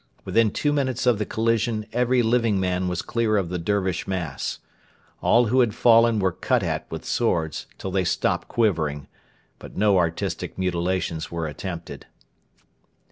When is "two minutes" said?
0.49-1.05